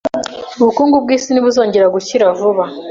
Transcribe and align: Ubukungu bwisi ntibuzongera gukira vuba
Ubukungu 0.61 0.95
bwisi 1.03 1.27
ntibuzongera 1.31 1.85
gukira 1.95 2.25
vuba 2.39 2.63